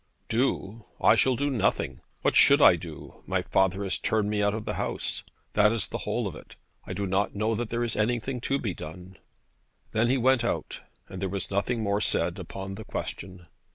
'Do! 0.29 0.83
I 0.99 1.13
shall 1.13 1.35
do 1.35 1.51
nothing. 1.51 2.01
What 2.23 2.35
should 2.35 2.59
I 2.59 2.75
do? 2.75 3.21
My 3.27 3.43
father 3.43 3.83
has 3.83 3.99
turned 3.99 4.31
me 4.31 4.41
out 4.41 4.55
of 4.55 4.65
the 4.65 4.73
house. 4.73 5.21
That 5.53 5.71
is 5.71 5.87
the 5.89 5.99
whole 6.09 6.25
of 6.25 6.33
it. 6.35 6.55
I 6.87 6.93
do 6.93 7.05
not 7.05 7.35
know 7.35 7.53
that 7.53 7.69
there 7.69 7.83
is 7.83 7.95
anything 7.95 8.41
to 8.41 8.57
be 8.57 8.73
done.' 8.73 9.19
Then 9.91 10.09
he 10.09 10.17
went 10.17 10.43
out, 10.43 10.81
and 11.07 11.21
there 11.21 11.29
was 11.29 11.51
nothing 11.51 11.83
more 11.83 12.01
said 12.01 12.39
upon 12.39 12.73
the 12.73 12.83
question. 12.83 13.45